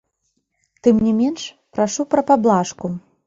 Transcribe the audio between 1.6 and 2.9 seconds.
прашу пра паблажку.